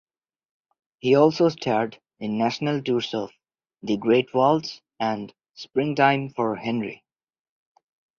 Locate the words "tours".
2.81-3.13